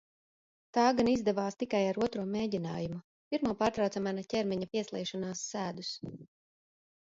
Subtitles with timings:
[0.77, 2.99] Tā gan izdevās tikai ar otro mēģinājumu,
[3.35, 5.95] pirmo pārtrauca mana ķermeņa piesliešanās sēdus.